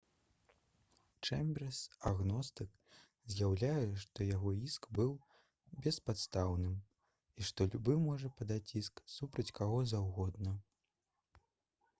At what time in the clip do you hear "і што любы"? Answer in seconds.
7.39-7.97